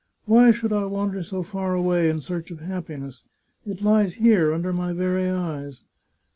[0.25, 3.21] Why should I wander so far away in search of happiness?
[3.67, 5.81] It lies here, under my very eyes.